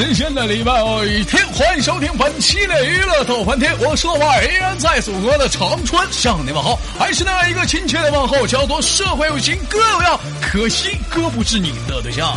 [0.00, 0.72] 神仙的礼拜
[1.04, 3.70] 一天，欢迎收听本期的娱乐逗翻天。
[3.80, 12.34] 我是老板，依然在祖国的长春向你问好，还是那一个亲切的问候，叫做社会有情哥有样，可惜哥不是你的对象。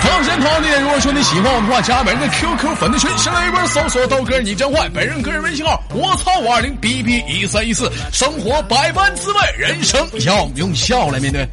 [0.00, 11.46] 同样时间同样地点，如果说你喜欢我的话，加本人的 QQ 粉丝群，新浪微博搜索豆哥你真坏，本人个人微信号我操五二零 B B 一三一四，生活百般滋味，人生要用笑来面对。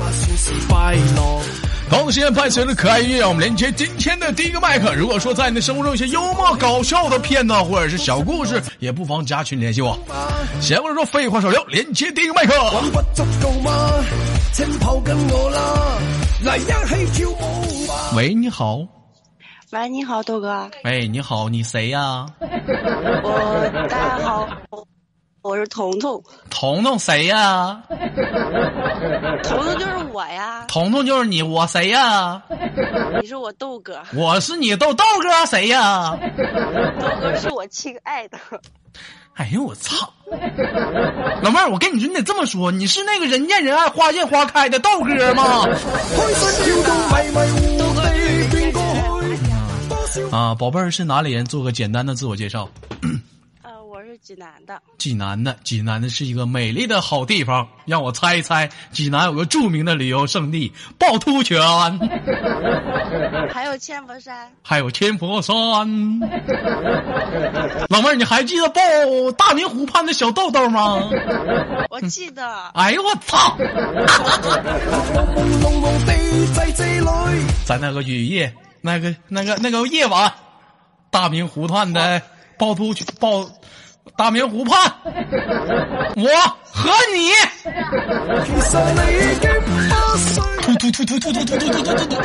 [1.90, 4.94] 同时间伴随着可爱音乐，让我们连接今天的第一个麦克。
[4.94, 9.98] 如果说在你的生活中有些幽默搞笑的片段或者是小故事，也不妨加群联系我。
[10.62, 12.54] 闲话少说废话少聊，连接第一个麦克。
[18.16, 18.80] 喂，你好。
[19.72, 20.70] 喂，你好，豆哥。
[20.84, 22.26] 喂，你好，你谁呀？
[22.40, 24.48] 我大家好，
[25.42, 26.22] 我是彤彤。
[26.50, 27.82] 彤彤谁呀？
[29.44, 30.66] 彤彤就是我呀。
[30.68, 32.42] 彤彤就是你，我谁呀？
[33.22, 34.02] 你是我豆哥。
[34.14, 36.18] 我是你豆豆哥，谁呀？
[37.00, 38.38] 豆哥是我亲爱的。
[39.36, 40.12] 哎呦我操！
[41.42, 45.66] 老妹儿，我跟你说，你得这么说，你是那个人见人爱、花见花开的豆哥吗？
[50.32, 51.46] 啊，宝贝儿是哪里人？
[51.46, 52.68] 做个简单的自我介绍。
[54.22, 54.82] 济南的。
[54.98, 57.68] 济南的，济南的是一个美丽的好地方。
[57.86, 61.60] 让我猜一猜，济南有个著名的旅游胜地——趵突泉，
[63.52, 65.56] 还有千佛山，还有千佛山。
[67.90, 68.82] 老妹儿，你还记得抱
[69.38, 71.10] 大明湖畔的小豆豆吗？
[71.90, 72.48] 我记得。
[72.74, 73.58] 哎呦我操！
[77.66, 78.54] 在那个雨夜。
[78.82, 80.32] 那个、那个、那个夜晚，
[81.12, 82.22] 大明湖畔的
[82.58, 83.50] 趵突泉，趵
[84.20, 84.76] 大明湖畔，
[86.18, 86.28] 我
[86.74, 87.32] 和你。
[90.62, 92.20] 突突突突突突突突突突突。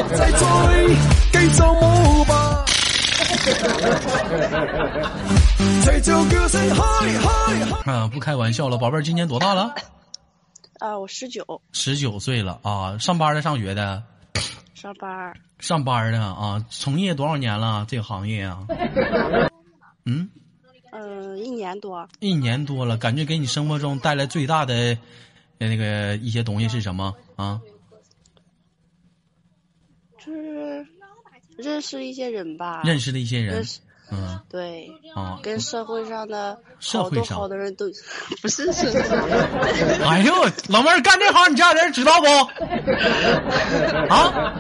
[7.89, 9.73] 啊，不开玩笑了，宝贝儿，今年多大了？
[10.81, 11.63] 啊，我十九。
[11.71, 14.03] 十九岁了啊，上班的，上学的？
[14.75, 15.33] 上班。
[15.61, 17.87] 上班的啊，从业多少年了？
[17.89, 18.59] 这个行业啊，
[20.07, 20.29] 嗯，
[20.95, 24.97] 呃，一年多，一年多了，感觉给你生活中带来最大的
[25.59, 27.61] 那个一些东西是什么啊？
[30.25, 30.87] 就是
[31.59, 33.67] 认识一些人吧，认识的一些人。
[34.13, 37.87] 嗯，对啊，跟社会上的社会上好多人都
[38.41, 38.87] 不是是。
[40.05, 40.33] 哎呦，
[40.69, 42.27] 老妹儿干这行，你家人知道不？
[44.15, 44.55] 啊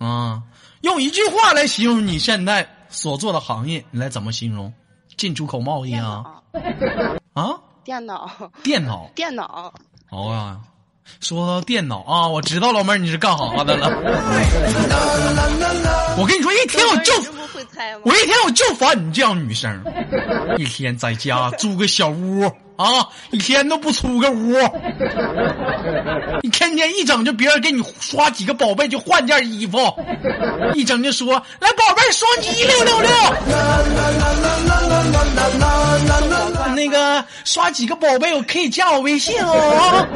[0.06, 0.42] 啊！
[0.80, 4.72] 用一句话来形容你现在所做的行业，你来怎么形容？
[5.16, 6.24] 进出口贸易啊？
[7.34, 7.54] 啊？
[7.84, 8.30] 电脑？
[8.62, 9.10] 电脑？
[9.14, 9.72] 电脑？
[10.10, 10.58] 好啊。
[11.20, 13.86] 说到电脑啊，我知道老妹儿你是干啥的了。
[16.18, 17.14] 我跟你说，一天我就
[18.02, 19.84] 我一天我就烦你这样女生，
[20.58, 22.44] 一天在家租个小屋
[22.76, 24.52] 啊，一天都不出个屋，
[26.42, 29.78] 你天天一整就别人给你刷几个宝贝就换件衣服，
[30.74, 33.08] 一整就说来宝贝双击六六六，
[36.74, 40.06] 那个刷几个宝贝我可以加我微信哦。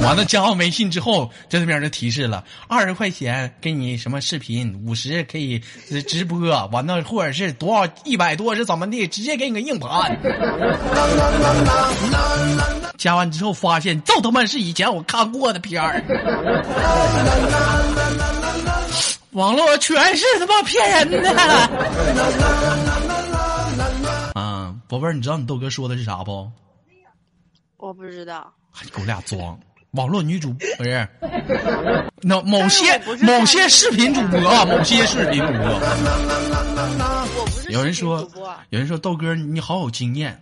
[0.02, 5.60] 完了加完微信之后，这边就提示了二十块钱给你什么视频，五十可以
[6.08, 6.38] 直播，
[6.72, 10.18] 完了或者是多少一百多是怎么的，直接给你个硬盘。
[12.98, 16.02] 加完之后发现，这他妈是以前我看过的片儿。
[19.32, 21.34] 网络全是他妈骗人的。
[24.92, 26.52] 啊，宝贝儿，你知道你豆哥说的是啥不？
[27.78, 28.52] 我不知道。
[28.70, 29.58] 还给我俩装。
[29.92, 31.08] 网络女主不是，
[32.20, 35.80] 那某些某些视频主播啊，某些视频主播。
[37.70, 38.28] 有人说，
[38.68, 40.38] 有人说豆哥你好有经验，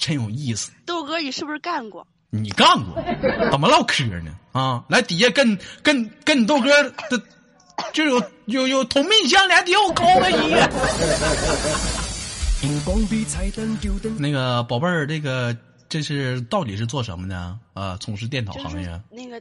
[0.00, 0.70] 真有意思。
[0.84, 2.06] 豆哥，你是不是干过？
[2.30, 3.02] 你干过？
[3.50, 4.30] 怎么唠嗑呢？
[4.52, 7.20] 啊，来底下跟跟跟你豆哥的
[7.92, 10.54] 就有有有同命相连，底下我扣个一。
[14.18, 15.56] 那个宝贝儿，这个。
[15.88, 17.60] 这是到底是做什么呢？
[17.72, 19.00] 啊，从事电脑行业。
[19.08, 19.40] 那个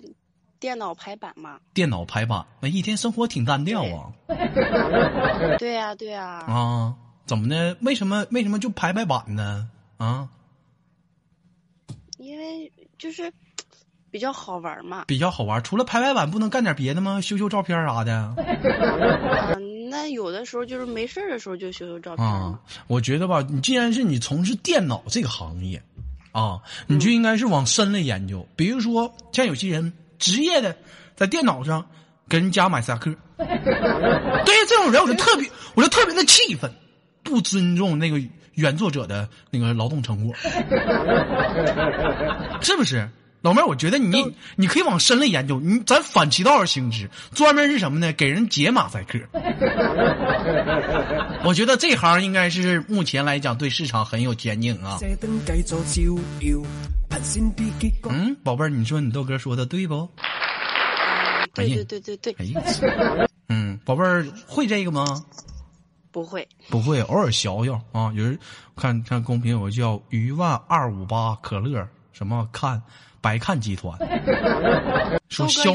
[0.59, 1.57] 电脑排版嘛。
[1.73, 4.13] 电脑排版，那一天生活挺单调啊。
[5.57, 6.23] 对呀，对呀。
[6.47, 6.95] 啊，
[7.25, 7.75] 怎么的？
[7.81, 9.67] 为什么为什么就排排版呢？
[9.97, 10.29] 啊？
[12.19, 13.33] 因为就是
[14.11, 15.05] 比较好玩嘛。
[15.07, 17.19] 比较好玩，除了排排版，不能干点别的吗？
[17.21, 18.35] 修修照片啥的。
[19.95, 22.25] 那有的时候就是没事的时候就修修照片。
[22.25, 25.81] 啊，我觉得吧，你既然是你从事电脑这个行业。
[26.33, 28.45] 啊，你就应该是往深了研究。
[28.57, 30.75] 比如说，像有些人职业的，
[31.15, 31.85] 在电脑上
[32.27, 33.09] 给人家买萨克。
[33.37, 36.69] 对于这种人，我就特别，我就特别的气愤，
[37.23, 38.21] 不尊重那个
[38.55, 40.35] 原作者的那个劳动成果，
[42.61, 43.09] 是不是？
[43.45, 48.11] 老妹儿，我觉得你你可以往深了研究，你咱反其道而行之，专门是什么呢？
[48.13, 49.19] 给人解马赛克。
[51.45, 54.97] 我觉得这行应该是目前来讲对市场很有前景啊。
[58.09, 60.09] 嗯，宝贝儿，你说你豆哥说的对不？
[61.53, 62.35] 对对对对对。
[62.39, 62.63] 哎呀，
[63.49, 65.23] 嗯，宝贝儿会这个吗？
[66.11, 68.11] 不会，不会，偶尔学学啊。
[68.15, 68.39] 有人
[68.75, 72.81] 看看公屏有个叫余万二五八可乐什么看。
[73.25, 73.97] 白看集团
[75.29, 75.73] 说肖，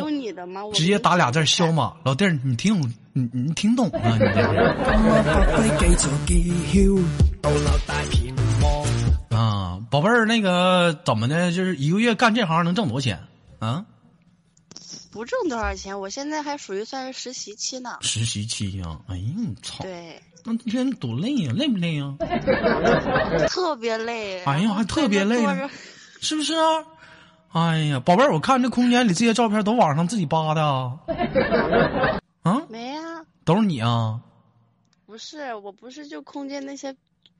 [0.72, 2.92] 直接打俩字肖马老弟儿，你听懂？
[3.12, 4.12] 你你听懂啊？
[4.12, 4.46] 你这是
[9.36, 11.50] 啊，宝贝儿，那个怎么的？
[11.50, 13.18] 就是一个月干这行能挣多少钱
[13.58, 13.84] 啊？
[15.10, 17.96] 不挣多少钱，我现在还属于算是实习期呢。
[18.02, 18.96] 实习期呀？
[19.08, 19.82] 哎呀，我操！
[19.82, 21.52] 对，那一天多累呀？
[21.52, 22.14] 累不累呀？
[23.48, 24.40] 特别累。
[24.44, 25.44] 哎呀，还特别累，
[26.20, 26.62] 是不是啊？
[27.52, 30.92] 哎呀，宝贝儿，我看这空间里这些照片都网上自己扒的啊？
[32.42, 32.62] 啊？
[32.68, 33.22] 没啊？
[33.44, 34.20] 都是你啊？
[35.06, 36.94] 不是，我不是就空间那些，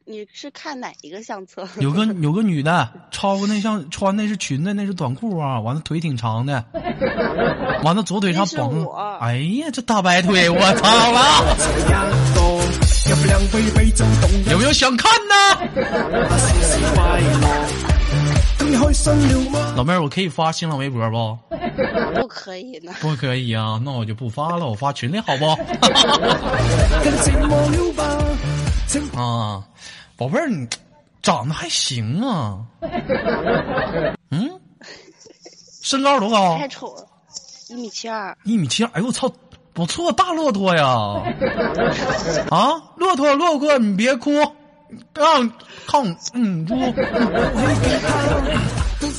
[0.04, 1.68] 你是看哪一个相册？
[1.78, 6.64] 有个 有个女的，超过那像穿那是裙子，那是短裤啊，完了腿挺长的，
[7.84, 8.84] 完了左腿上绑。
[9.20, 11.56] 哎呀，这大白腿，我操了！
[14.50, 15.34] 有没有想看呢？
[19.76, 21.36] 老妹儿，我可以发新浪微博不？
[22.20, 22.92] 不可以呢。
[23.00, 25.46] 不可以啊，那我就不发了，我发群里好不？
[29.18, 29.64] 啊，
[30.16, 30.66] 宝贝儿，你
[31.22, 32.58] 长得还行啊。
[34.30, 34.48] 嗯，
[35.82, 36.56] 身高多高？
[36.58, 37.04] 太丑了，
[37.68, 38.36] 一米七二。
[38.44, 39.28] 一米七二，哎呦我操，
[39.72, 40.84] 不错，大骆驼呀！
[42.50, 44.30] 啊，骆驼，骆驼，你别哭。
[45.14, 45.48] 让
[45.86, 46.74] 抗嗯猪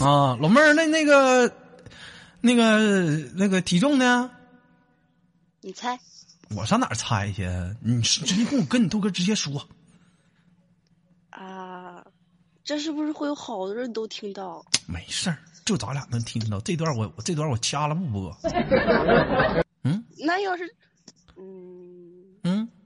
[0.03, 1.51] 啊，老妹儿，那那个
[2.41, 4.29] 那个那个体重呢？
[5.61, 5.97] 你猜？
[6.55, 7.47] 我上哪儿猜去？
[7.81, 9.65] 你直接跟我跟你豆哥直接说。
[11.29, 12.03] 啊，
[12.63, 14.65] 这是不是会有好多人都听到？
[14.87, 16.59] 没事儿，就咱俩能听到。
[16.61, 18.35] 这段我我这段我掐了不播。
[19.83, 20.65] 嗯，那要是
[21.37, 21.39] 嗯
[21.97, 22.00] 嗯。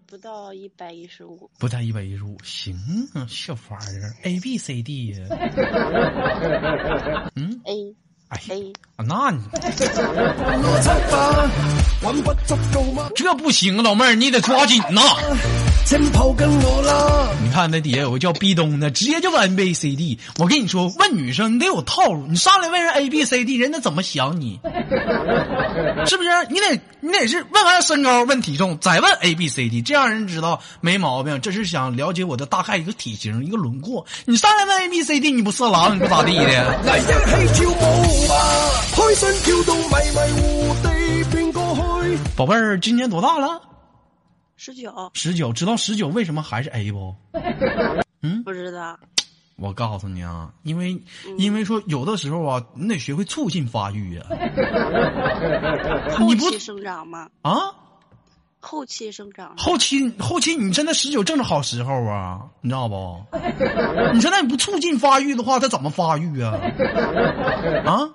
[0.08, 2.76] 不到一百一十五，不到一百一十五，行
[3.14, 5.28] 啊，小玩意儿，A B C D 呀，
[7.36, 7.96] 嗯，A，
[8.50, 8.56] 哎
[8.98, 9.40] 啊那你，
[13.16, 15.02] 这不行，老妹儿，你得抓紧呐。
[17.44, 20.18] 你看那底下有个叫壁咚的，直接就问 A B C D。
[20.38, 24.60] 我跟你说，问女生你得有套路，你上来问人 A B C D，人家怎么想你？
[26.06, 26.30] 是不是？
[26.50, 31.42] 你得你得是问完身高，问体重，再问 A B C D，这样人知道没毛病。
[31.42, 34.06] 这是想了解我的大概一个体型、一个轮廓。
[34.24, 36.80] 你上来问 A B C D，你不色狼，你不咋地的。
[42.36, 43.62] 宝贝儿，今年多大了？
[44.58, 47.16] 十九，十九，知道十九为什么还是 A 不？
[48.22, 48.98] 嗯，不知道。
[49.58, 51.02] 我告诉你啊，因为
[51.38, 54.26] 因为说有的时候啊，你得学会促进发育呀。
[56.18, 57.30] 后期生长吗？
[57.42, 57.54] 啊，
[58.66, 59.54] 后期生长。
[59.58, 63.24] 后期后期，你现在十九正是好时候啊，你知道不？
[64.12, 66.58] 你现在你不促进发育的话，它怎么发育啊？
[67.86, 68.10] 啊？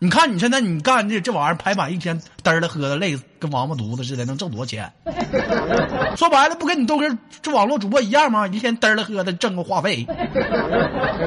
[0.00, 4.90] 你看你现在你干这这玩意儿排版一天嘚儿的喝的累跟王八犊子似的能挣多少钱？
[6.16, 8.48] 说白了不跟你都跟这网络主播一样吗？
[8.48, 10.04] 一天嘚儿的喝的挣个话费。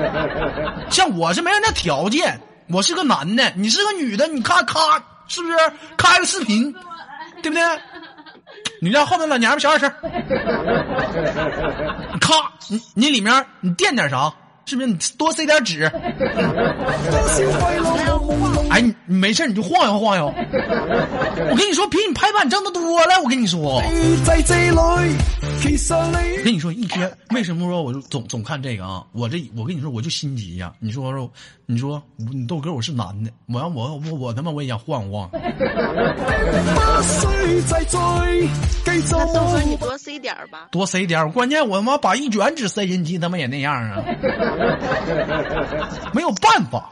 [0.89, 4.79] 像我是没有那条件，我是个男的，你是个女的，你看咔
[5.27, 5.55] 是不是
[5.95, 6.73] 开个视频，
[7.41, 7.63] 对不对？
[8.85, 9.91] 你让后面老娘们小点声。
[12.21, 12.35] 咔，
[12.69, 14.31] 你你里面你垫点啥？
[14.67, 15.85] 是不是你多塞点纸？
[18.69, 20.25] 哎，你你没事你就晃悠晃悠。
[20.27, 23.19] 我跟你说，比你拍板挣的多了。
[23.23, 23.81] 我跟你说，
[26.43, 29.03] 跟你说一天为什么说我就总总看这个啊？
[29.13, 30.71] 我这我跟你说我就心急呀。
[30.79, 31.31] 你说说，
[31.67, 35.27] 你说你豆哥我是男的，我要我我我他妈我也想晃晃。
[35.33, 35.39] 那
[39.33, 40.67] 豆哥你多塞点吧。
[40.71, 44.03] 多塞点关键我他妈把一卷纸塞进去，他妈也那样啊。
[46.13, 46.91] 没有办法。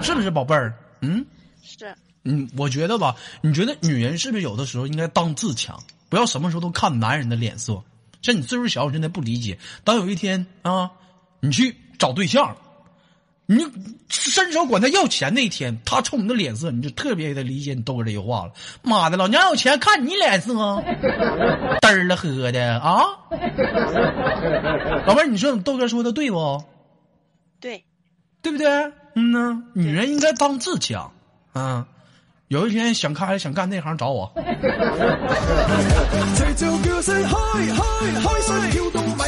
[0.00, 0.72] 是不是宝贝儿？
[1.00, 1.26] 嗯，
[1.62, 1.92] 是。
[2.22, 5.76] 嗯，我觉得吧，你觉得女人是不是有的时候应该当自强，
[6.08, 7.82] 不要什么时候都看男人的脸色？
[8.22, 9.58] 像你岁数小，我真的不理解。
[9.82, 10.90] 当有一天啊，
[11.40, 12.56] 你去找对象，
[13.46, 13.64] 你
[14.08, 18.52] 伸手管他要钱那天，他冲你的脸色，你就特别的理解你豆哥这句话了。
[18.82, 23.02] 妈的，老娘有钱看你脸色，嘚儿了喝的啊！
[25.06, 26.64] 老妹儿，你说豆哥说的对不？
[27.60, 27.84] 对，
[28.42, 28.68] 对不对？
[29.14, 31.12] 嗯呢，女人应该当自强，
[31.52, 31.86] 啊。
[32.48, 34.24] 有一天想开想干那行找我。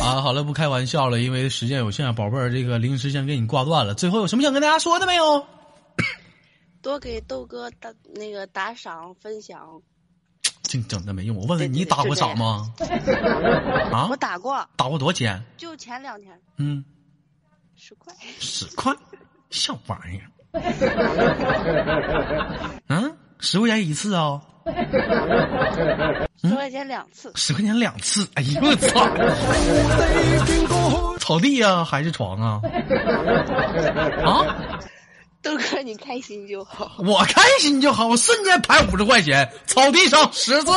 [0.00, 3.92] 啊，好了，不开玩笑了，因为时间有限，宝贝儿，这个临时先给你挂断了。
[3.94, 5.44] 最后有什么想跟大家说的没有？
[6.80, 9.82] 多给豆哥打那个打赏分享。
[10.62, 12.72] 净整的没用，我问问你打过赏吗？
[13.90, 14.64] 啊，我打过。
[14.76, 15.42] 打过多少钱？
[15.56, 16.40] 就前两天。
[16.58, 16.84] 嗯，
[17.75, 18.14] 十块。
[18.38, 18.94] 十块，
[19.50, 20.30] 小玩意儿。
[22.88, 24.40] 嗯，十块钱一次啊？
[26.43, 27.31] 十块钱两次。
[27.35, 29.07] 十块钱两次，哎呦我操！
[31.19, 32.61] 草地呀，还是床啊？
[34.25, 34.47] 啊？
[35.49, 36.93] 豆哥，你开心就好。
[36.99, 40.71] 我开心就好，我瞬间排五十块钱，草地上十次。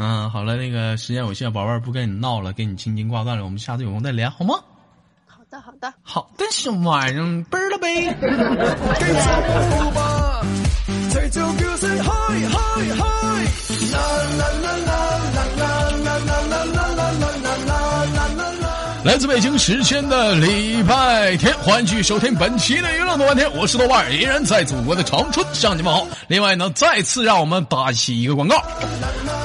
[0.00, 4.56] 嗯，好了，那个时间有限，宝贝儿不跟你闹了，给你轻轻挂断了，我们下次有空再连，好吗？
[5.28, 8.12] 好的，好的，好的，小玩意儿，背了呗。
[19.04, 26.06] 来自北京时间的礼拜天，欢迎继续收听本期的娱乐多半天，我是豆瓣，依然在祖国的长春向你们好。
[26.26, 28.56] 另外呢，再次让我们打起一个广告，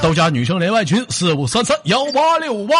[0.02, 2.74] 豆家女生连麦群四五三三幺八六八。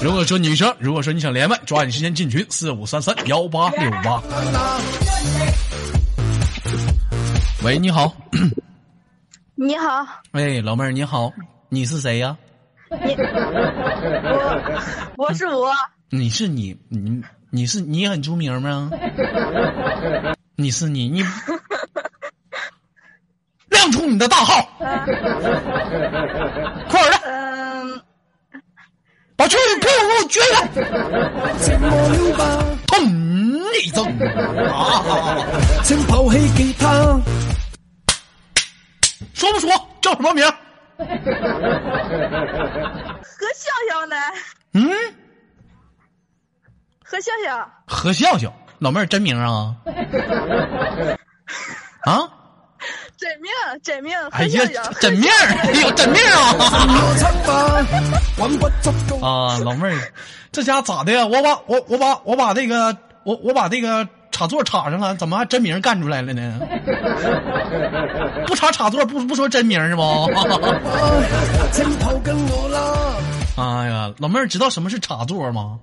[0.00, 4.22] 如果说女生，如果说你想连麦，抓紧时间进群四五三三幺八六八。
[7.64, 8.14] 喂，你好。
[9.56, 10.06] 你好。
[10.30, 11.32] 哎，老妹儿你好，
[11.68, 12.36] 你是谁呀？
[12.90, 13.14] 你
[14.24, 14.72] 我
[15.16, 15.70] 我是我，
[16.10, 18.90] 你是你你你是你很出名吗？
[20.56, 21.22] 你是你你
[23.68, 25.06] 亮出你的大号，快
[27.02, 28.00] 点的，嗯，
[29.36, 30.66] 把去屁股给我撅开，
[32.86, 32.98] 砰
[33.82, 34.02] 一声。
[34.72, 34.78] 啊！
[39.34, 40.44] 说不说叫什么名？
[43.22, 44.16] 何笑笑呢？
[44.72, 44.90] 嗯，
[47.04, 47.70] 何笑笑。
[47.86, 49.76] 何笑笑，老妹儿真名啊？
[52.04, 52.28] 啊？
[53.16, 53.50] 真名，
[53.82, 54.16] 真名。
[54.30, 54.60] 哎呀，
[55.00, 56.54] 真名，哎呦，真名啊！
[59.22, 60.12] 啊，老妹儿，
[60.52, 61.26] 这家咋的呀？
[61.26, 64.08] 我把我我把我把那个我我把那个。
[64.38, 66.60] 插座插上了，怎么还真名干出来了呢？
[68.46, 70.02] 不插插座不不说真名是不？
[73.60, 75.80] 哎呀，老妹儿知道什么是插座吗？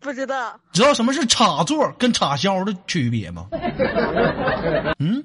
[0.00, 0.58] 不知道。
[0.72, 3.48] 知道什么是插座跟插销的区别吗？
[4.98, 5.22] 嗯，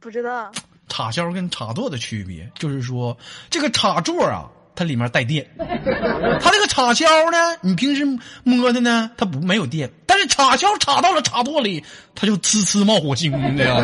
[0.00, 0.50] 不知道。
[0.88, 3.16] 插销跟插座的区别就是说，
[3.48, 4.50] 这个插座啊。
[4.74, 8.04] 它里面带电，它这个插销呢，你平时
[8.42, 13.76] 摸的呢，它不没有电，但是插销插到了插座里，它就呲呲冒火星的呀。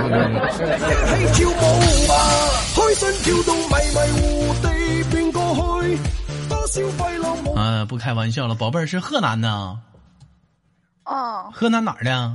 [7.54, 9.78] 啊，不开玩笑了，宝贝儿是河南的。
[11.04, 11.50] 哦。
[11.52, 12.34] 河南哪儿的？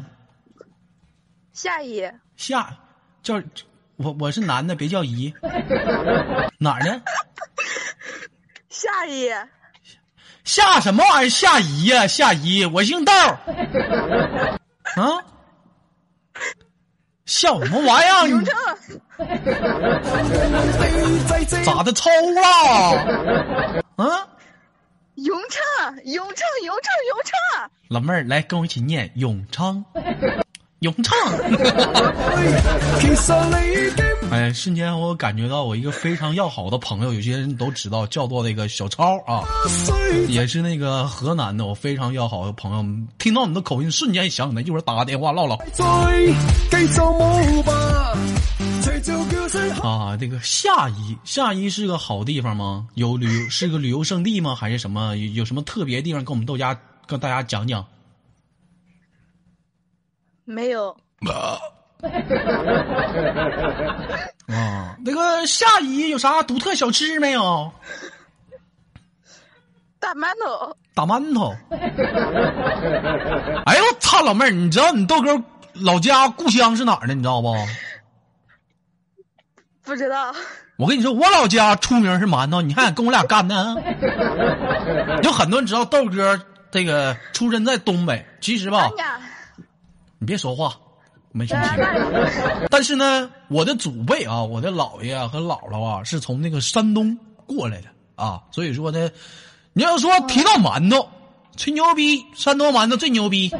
[1.53, 2.03] 夏邑。
[2.35, 2.77] 夏，
[3.21, 3.41] 叫
[3.95, 5.33] 我我是男的，别叫姨。
[6.59, 7.01] 哪儿的？
[8.73, 9.31] 夏姨，
[10.43, 11.29] 夏什么玩意儿？
[11.29, 13.11] 夏姨呀，夏姨，我姓豆。
[14.97, 15.21] 啊？
[17.27, 18.27] 笑什么玩意儿？
[18.27, 18.55] 永成。
[21.63, 21.93] 咋的？
[21.93, 22.41] 抽了？
[23.97, 24.27] 啊？
[25.15, 27.69] 永昌，永昌，永昌，永昌。
[27.89, 29.85] 老妹儿，来跟我一起念永昌。
[30.81, 31.15] 咏唱，
[34.33, 39.43] 哎，瞬间我感觉到我一个非常要好的朋友，有些人都知道，叫做那个小超啊，
[40.27, 42.83] 也是那个河南的，我非常要好的朋友，
[43.19, 45.55] 听到你的口音，瞬间想起来，一会儿打个电话唠唠。
[49.83, 52.87] 啊，这个夏邑，夏邑是个好地方吗？
[52.95, 54.55] 有旅游是个旅游胜地吗？
[54.55, 55.15] 还是什么？
[55.15, 56.25] 有什么特别地方？
[56.25, 56.75] 跟我们豆家
[57.05, 57.85] 跟大家讲讲。
[60.43, 60.89] 没有。
[61.31, 61.59] 啊，
[65.05, 67.71] 那个夏邑有啥独特小吃没有？
[69.99, 70.75] 大馒头。
[70.93, 71.55] 大馒头。
[73.65, 75.41] 哎呦我操，老妹儿，你知道你豆哥
[75.73, 77.13] 老家故乡是哪儿的？
[77.13, 77.53] 你知道不？
[77.53, 77.59] 不
[79.83, 80.33] 不知道。
[80.77, 83.75] 我跟你说，我老家出名是馒头，你还跟我俩干呢？
[85.23, 86.41] 有很多人知道豆哥
[86.71, 88.89] 这个出身在东北，其实吧，
[90.19, 90.73] 你别说话，
[91.33, 91.69] 没生气。
[92.69, 99.09] 但是呢，我的祖辈啊，我的姥爷和姥姥啊，是从那个山东过来的啊，所以说呢，
[99.73, 101.05] 你要说提到馒头，
[101.57, 103.51] 吹牛逼，山东馒头最牛逼。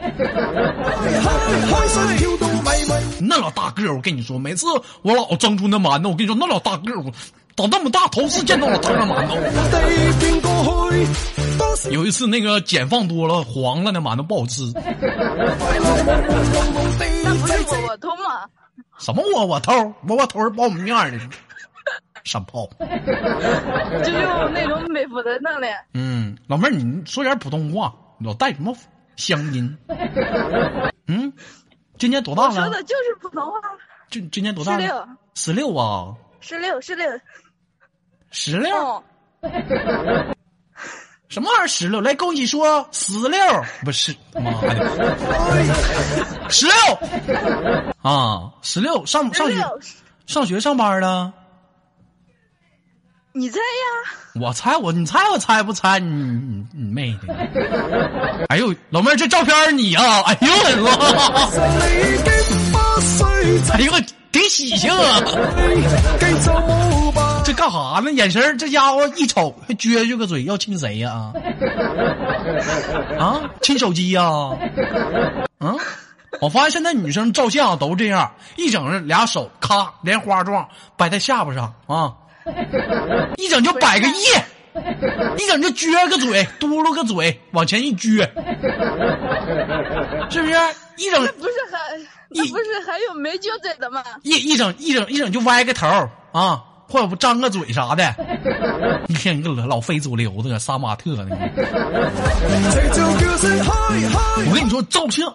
[3.20, 4.68] 那老大个儿，我跟你说，每次
[5.02, 7.12] 我老蒸出那馒头，我跟你说，那老大个儿，我
[7.56, 9.36] 长那么大头次见到了汤上馒头。
[11.92, 14.64] 有一次那个碱放多了，黄了，那馒头不好吃。
[18.02, 18.50] 那不是窝窝头吗？
[18.98, 19.74] 什么窝窝头？
[20.08, 21.20] 窝窝头是苞米面的，
[22.24, 22.68] 山炮。
[24.04, 25.68] 就用那种美肤的弄的。
[25.94, 28.76] 嗯，老妹儿，你说点普通话，老带什么
[29.16, 29.78] 乡音？
[31.08, 31.32] 嗯。
[32.00, 32.54] 今年多大了？
[32.54, 33.60] 说的就是普通话。
[34.10, 34.74] 今今年多大？
[34.74, 35.08] 十六。
[35.36, 36.16] 十六啊。
[36.40, 37.08] 十六，十六。
[38.32, 39.04] 十六。
[41.34, 41.68] 什么玩意儿？
[41.68, 42.00] 十六？
[42.00, 43.40] 来，跟我一起说十六。
[43.84, 44.70] 不是，妈的。
[46.48, 46.76] 十六。
[48.04, 49.58] 啊，十六上上学
[50.28, 51.34] 上学上班呢。
[53.32, 53.64] 你猜呀？
[54.40, 55.98] 我猜我，你猜我猜不猜？
[55.98, 57.34] 你你你妹的！
[58.50, 60.22] 哎呦，老妹儿，这照片你啊！
[60.28, 60.48] 哎呦
[60.84, 60.92] 我
[63.18, 63.74] 操！
[63.74, 63.92] 哎呦，
[64.32, 65.20] 挺喜庆啊！
[67.54, 68.12] 这干啥呢？
[68.12, 71.32] 眼神这家伙一瞅，还撅撅个嘴，要亲谁呀？
[73.20, 73.42] 啊？
[73.62, 74.24] 亲手机呀？
[75.60, 75.76] 啊？
[76.42, 80.68] 我发现现在女生照相都这样，一整是俩手咔莲花状
[80.98, 82.14] 摆在下巴上啊。
[83.38, 84.46] 一整就摆个耶，
[85.38, 88.28] 一整就撅个嘴，嘟噜个嘴，往前一撅，
[90.32, 90.56] 是不是？
[90.98, 91.78] 一整不是还
[92.32, 94.04] 一不是还有没撅嘴的吗？
[94.24, 95.88] 一一整一整一整就歪个头
[96.32, 98.16] 啊，或者不张个嘴啥的，
[99.08, 101.36] 一天个老非主流的杀马特呢。
[104.46, 105.34] 我跟你说，照相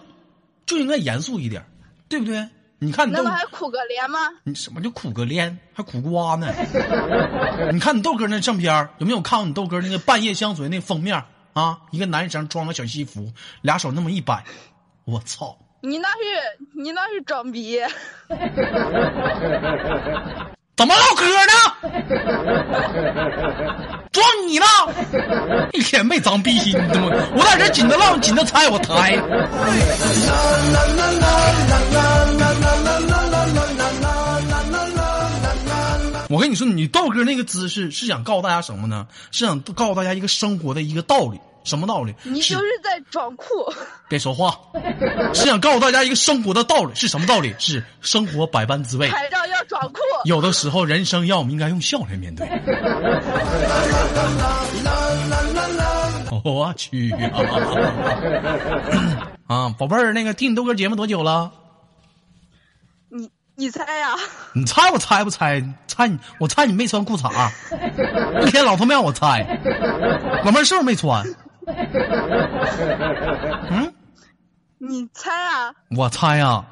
[0.66, 1.64] 就应该严肃一点，
[2.08, 2.46] 对不对？
[2.80, 4.20] 你看你豆，那还苦个脸吗？
[4.44, 5.58] 你什么叫苦个脸？
[5.74, 6.46] 还苦瓜呢？
[7.72, 11.78] 你看你豆哥那相片有没有看过你豆哥那个半夜相随那封面啊？
[11.90, 13.32] 一个男生装个小西服，
[13.62, 14.44] 俩手那么一摆，
[15.04, 15.58] 我操！
[15.80, 16.14] 你那是
[16.76, 17.80] 你那是装逼。
[20.78, 21.52] 怎么唠嗑呢？
[24.12, 24.66] 撞你了？
[25.72, 26.72] 一天没长逼心，
[27.34, 29.20] 我在这紧着唠，紧着猜，我猜。
[36.30, 39.08] 我跟你说，你道哥那个姿势是想告诉大家什么呢？
[39.32, 41.40] 是想告诉大家一个生活的一个道理。
[41.64, 42.14] 什么道理？
[42.22, 43.44] 你就是在装酷。
[44.08, 44.58] 别说话，
[45.34, 46.94] 是想告诉大家一个生活的道理。
[46.94, 47.54] 是什么道理？
[47.58, 49.08] 是生活百般滋味。
[49.08, 50.00] 拍照要装酷。
[50.24, 52.48] 有的时候，人生要我们应该用笑来面对。
[56.44, 57.40] 我去啊！
[59.48, 61.50] 啊，宝贝儿，那个听你豆哥节目多久了？
[63.10, 64.14] 你你猜呀？
[64.54, 65.62] 你猜我猜不猜？
[65.86, 67.50] 猜你，我猜你没穿裤衩。
[68.46, 69.58] 一天老他妈让我猜，
[70.44, 71.24] 老妹儿是不是没穿？
[73.70, 73.94] 嗯，
[74.79, 75.74] 你猜啊？
[75.96, 76.64] 我猜啊，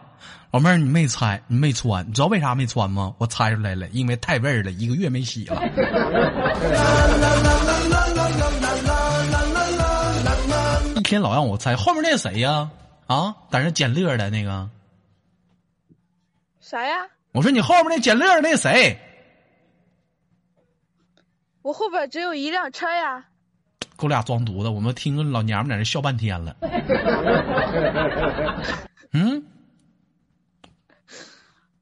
[0.50, 3.14] 老妹儿，你没猜，你没穿，你知道为啥没穿吗？
[3.18, 5.56] 我猜出来了，因为太味儿了，一个月没洗了。
[10.96, 12.68] 一天老让我猜，后面那谁呀？
[13.06, 14.68] 啊，在那捡乐的那个？
[16.60, 17.06] 啥呀？
[17.32, 18.98] 我说你后面那捡乐那谁？
[21.62, 23.24] 我后边只有一辆车呀。
[23.98, 24.68] 给我俩装犊子！
[24.68, 26.54] 我们听个老娘们在那笑半天了。
[29.12, 29.42] 嗯，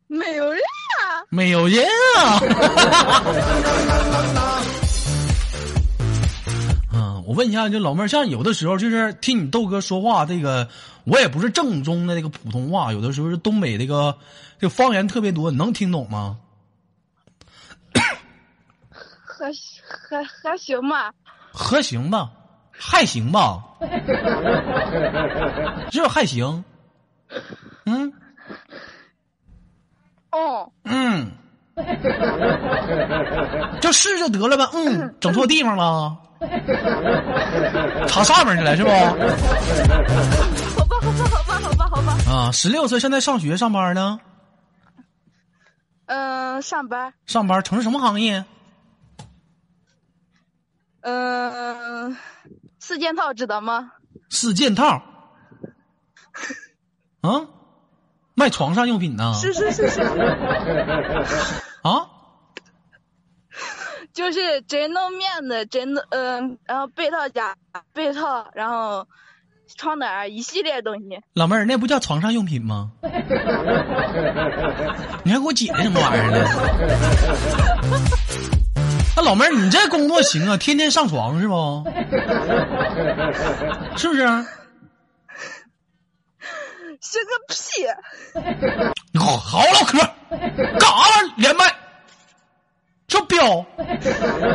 [0.06, 1.84] 没有人啊，没有人
[2.16, 2.38] 啊。
[6.94, 10.68] 嗯，我问一下，就老妹儿，像有的时候就是听你豆哥说话，这个
[11.04, 14.16] 我也不是正宗的那个普通话，有的时候是东北这个
[14.60, 16.38] 这方言特别多，你能听懂吗？
[19.26, 19.50] 还
[20.08, 21.12] 还还行吧。
[21.56, 22.28] 还行吧，
[22.72, 23.62] 还行吧，
[25.90, 26.64] 这还行，
[27.86, 28.12] 嗯，
[30.32, 31.30] 哦，嗯，
[33.80, 36.16] 就试就得了呗，嗯，整错地方了，
[38.08, 38.90] 查上面去了是不？
[38.90, 39.14] 好
[40.86, 42.16] 吧，好吧，好吧，好吧，好吧。
[42.28, 44.18] 啊，十六岁，现在上学上班呢？
[46.06, 47.14] 嗯，上班。
[47.26, 48.44] 上班，从事什么行业？
[51.04, 52.16] 嗯，
[52.80, 53.92] 四件套知道吗？
[54.30, 55.02] 四件套，
[57.20, 57.46] 啊，
[58.34, 59.34] 卖床上用品呢？
[59.38, 60.00] 是是是是。
[61.82, 62.08] 啊，
[64.14, 67.54] 就是真弄面的，真的，嗯，然后被套夹
[67.92, 69.06] 被套，然后
[69.76, 71.20] 床单一系列东西。
[71.34, 72.92] 老妹儿，那不叫床上用品吗？
[75.22, 76.38] 你还给我解释什么玩意儿呢？
[79.16, 80.56] 那老妹儿，你这工作行啊？
[80.56, 81.84] 天天上床是不？
[83.96, 84.26] 是不是？
[87.00, 87.86] 是个屁！
[89.18, 89.98] 好好唠嗑，
[90.30, 91.32] 干啥玩意儿？
[91.36, 91.64] 连麦？
[93.08, 93.64] 是不彪？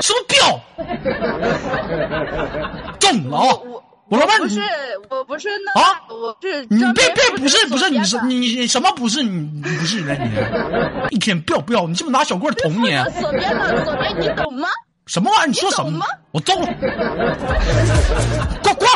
[0.01, 0.59] 是不彪？
[2.99, 3.41] 中了啊！
[4.09, 4.59] 我老妹儿，不是，
[5.09, 10.15] 我不是那啊，我是你别别不是不是你是你你什么不是你你不是呢
[11.09, 11.15] 你？
[11.15, 12.89] 一天彪彪，你是不是拿小棍捅你？
[13.21, 14.67] 左边的左边，你懂吗？
[15.05, 15.47] 什么玩意儿？
[15.47, 16.03] 你说什么？
[16.31, 16.55] 我揍！
[18.63, 18.87] 滚滚！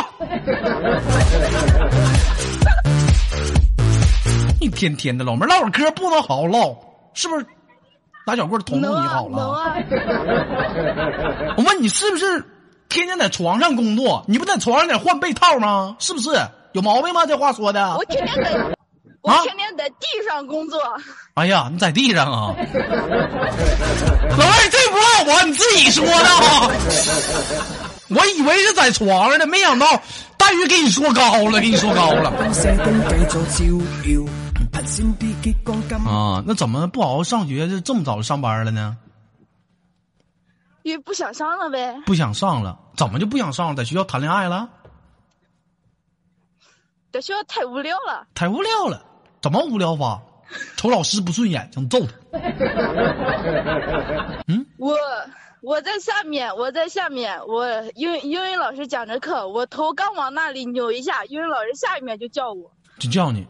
[4.60, 6.76] 一天天的，老妹儿唠会嗑不能好好唠，
[7.14, 7.46] 是不是？
[8.26, 9.76] 拿小棍捅捅你好了。
[11.56, 12.42] 我问你是不是
[12.94, 14.24] 天天在床上工作？
[14.28, 15.96] 你不在床上得换被套吗？
[15.98, 16.30] 是不是？
[16.74, 17.26] 有毛病吗？
[17.26, 17.96] 这话说的。
[17.96, 18.52] 我天天在，
[19.20, 20.78] 我天天在地上工作。
[21.34, 22.54] 哎呀，你在地上啊！
[22.54, 26.70] 老妹儿，这不赖我，你自己说的啊！
[28.10, 30.00] 我以为是在床上呢，没想到
[30.36, 32.32] 待遇给你说高了，给你说高了。
[36.06, 38.96] 啊，那怎么不好好上学，就这么早就上班了呢？
[40.84, 41.96] 因为不想上了呗。
[42.04, 43.74] 不想上了，怎么就不想上了？
[43.74, 44.68] 在学校谈恋爱了？
[47.10, 48.26] 在学校太无聊了。
[48.34, 49.02] 太无聊了，
[49.40, 50.22] 怎么无聊法？
[50.76, 52.12] 瞅老师不顺眼，想揍他。
[54.46, 54.94] 嗯，我
[55.62, 63.46] 我在下面，我在下面，我英英语老师讲着课，我头刚往那里扭一下，英语老师下面就叫我，就叫你，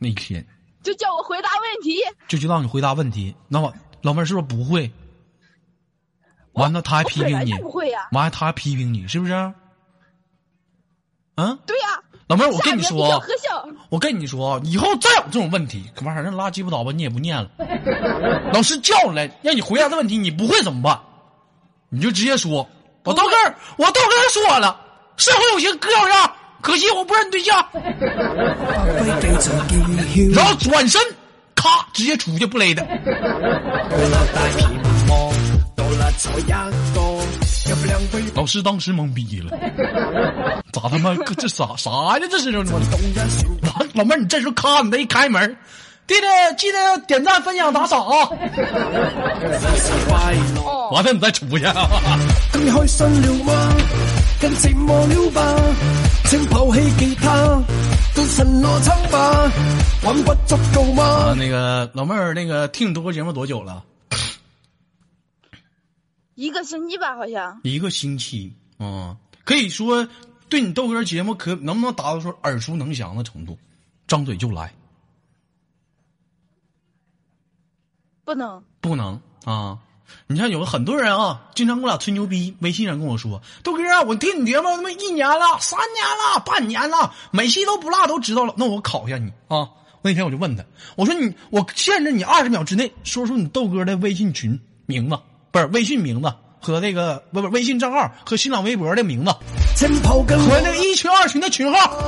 [0.00, 0.44] 那天
[0.82, 3.36] 就叫我回答问题，就就让你回答问题。
[3.46, 4.90] 那我老妹儿是不是不会？
[6.56, 8.08] 完了他还批评你，不会呀？
[8.12, 9.32] 完了他还批评你，是不是？
[11.36, 11.86] 嗯，对呀。
[12.28, 13.22] 老妹儿，我跟你说，
[13.88, 17.48] 我跟你说，以后再有这种问题，可完事儿那拉鸡巴倒吧，你也不念了。
[18.52, 20.98] 老师叫你来让你回答这问题，你不会怎么办？
[21.88, 22.68] 你就直接说，
[23.04, 23.36] 我豆哥，
[23.76, 24.00] 我豆哥
[24.32, 24.76] 说了，
[25.16, 27.64] 社会有型哥有样，可惜我不是你对象。
[30.34, 31.00] 然后转身，
[31.54, 32.84] 咔，直接出去不勒的。
[38.34, 39.56] 老师当时懵逼了，
[40.72, 42.26] 咋他妈这啥啥呀？
[42.30, 42.62] 这是老
[43.94, 45.56] 老妹儿，你这时候咔，你再一开门，
[46.06, 46.20] 弟弟
[46.58, 48.28] 记得点赞、分享、打赏啊！
[50.92, 51.64] 完了你再出去。
[51.64, 51.74] 啊，
[61.36, 63.82] 那个老妹儿，那个听你多哥节目多久了？
[66.36, 70.06] 一个星期吧，好像一个星期啊，可以说
[70.50, 73.58] 对你豆哥节目可能不能达到说耳熟能详的程度，
[74.06, 74.74] 张嘴就来，
[78.22, 79.78] 不能不能啊！
[80.26, 88.54] 你像有很多人啊，经常跟我俩吹牛逼，微信上跟我说，豆哥啊，我听你节目他妈一年了、三年了、半年了，每期都不落，都知道了。
[88.58, 89.70] 那我考一下你啊！
[90.02, 90.62] 那天我就问他，
[90.96, 95.18] 我说你，我限制你二十秒之内说出你豆哥的微信群名字。
[95.56, 99.34] 不是微信名字和那个不不微信账号和新浪微博的名字
[100.36, 101.98] 和那一群二群的群号，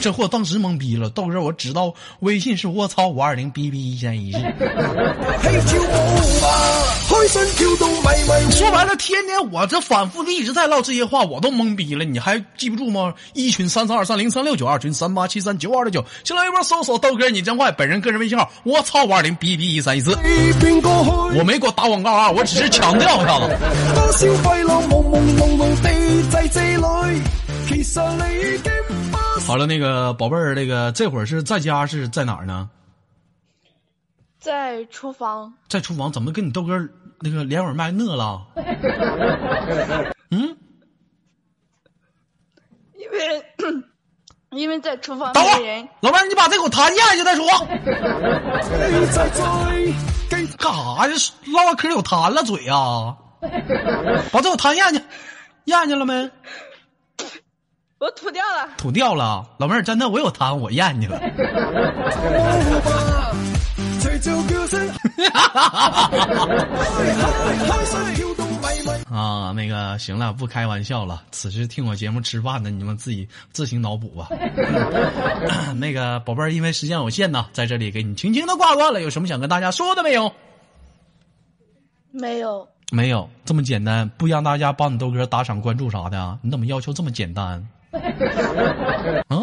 [0.00, 1.10] 这货当时懵逼了。
[1.10, 4.36] 到时候我知道微信是我操五二零 B B 一千一日。
[8.50, 12.04] 说白了，天天我这反复的一直在唠这些话，我都懵逼了。
[12.04, 13.14] 你还记不住吗？
[13.32, 16.04] 一群三三二三零三六九，二群三八七三九二六九。
[16.24, 20.12] 新浪微博搜索豆哥你真坏，本人个人微信号我操五二零 B B 一三一四。
[20.12, 23.56] 我没给我打广告啊，我只是强调一下子。
[29.46, 32.68] 好了，那个宝贝儿，那个这会儿是在家是在哪儿呢？
[34.38, 35.52] 在厨房。
[35.68, 36.78] 在厨房，怎么跟你豆哥
[37.22, 38.42] 那个连耳麦讷了？
[40.30, 40.56] 嗯？
[42.96, 43.44] 因为
[44.50, 45.32] 因为在厨房。
[45.32, 47.46] 等会儿，老妹儿，你把这口痰咽下去再说。
[50.28, 51.14] 干啥呀？
[51.52, 53.16] 唠唠嗑有痰了嘴啊？
[54.32, 55.00] 把这口痰咽下去，
[55.64, 56.30] 咽去了没？
[57.98, 61.20] 我吐掉了，吐掉了，老妹儿，真的，我有痰，我咽去了。
[69.10, 71.22] 啊，那个行了，不开玩笑了。
[71.30, 74.28] 此时听我节目吃饭的，你们自己自行脑补吧。
[75.76, 79.02] 那个宝贝儿，因为时间有限呢，在这里给你轻轻的挂断了。
[79.02, 80.32] 有什么想跟大家说的没有？
[82.10, 82.66] 没有。
[82.90, 87.66] 没有这么简单，不让大家帮你豆哥打赏关注啥的，你怎么要求这么简单？
[89.28, 89.30] 嗯，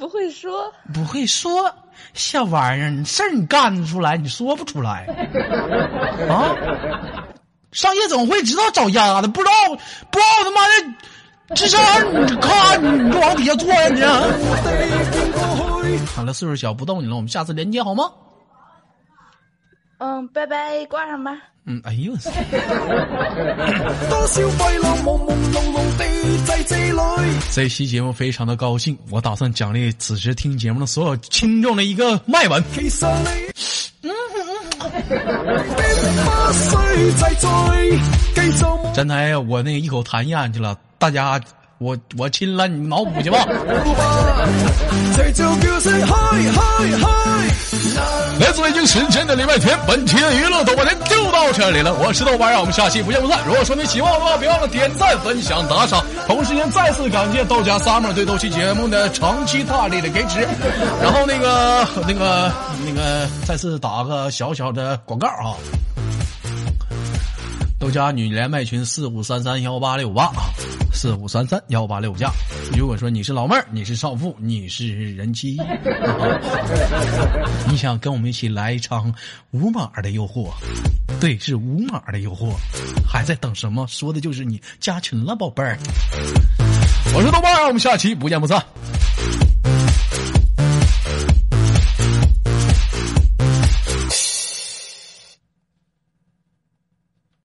[0.00, 1.70] 不会说，不会说，
[2.14, 5.04] 小玩意儿，你事儿你干得出来，你说不出来
[6.26, 6.56] 啊？
[7.72, 9.52] 上夜总会知道找丫的，不知道
[10.10, 11.78] 不知道他妈的智商，
[12.26, 14.00] 你看你就往底下坐呀你。
[16.06, 18.10] 好了，岁数小不逗你了，我们下次连接好吗？
[19.98, 21.32] 嗯，拜拜，挂上吧。
[21.66, 22.14] 嗯，哎呦！
[27.52, 32.62] 这期节目非常的高兴，我打算奖励此时听节目的所有听众的一个麦吻。
[38.94, 41.40] 真台，我那一口痰咽去了，大家。
[41.78, 43.38] 我我亲了，你脑补去吧。
[48.50, 51.94] 来自北京时间的礼拜天，本期的娱乐豆瓣天就到这里了。
[51.94, 53.38] 我是豆瓣，让我们下期不见不散。
[53.46, 56.04] 如果说你喜欢我的话，别忘了点赞、分享、打赏。
[56.26, 60.40] 同时间再次感谢豆家 summer 对本期节目的长期大力的支持。
[61.00, 62.52] 然后那个那个
[62.84, 65.54] 那个再次打个小小的广告啊。
[67.78, 70.28] 豆家女连麦群四五三三幺八六八，
[71.00, 72.30] 四五三三幺八六加。
[72.76, 75.56] 如果说你是老妹儿，你是少妇，你是人妻，
[77.70, 79.10] 你想跟我们一起来一场
[79.50, 80.50] 无码的诱惑？
[81.18, 82.52] 对，是无码的诱惑，
[83.02, 83.86] 还在等什么？
[83.88, 85.78] 说的就是你加群了，宝贝儿。
[87.14, 88.62] 我是豆瓣儿，我们下期不见不散。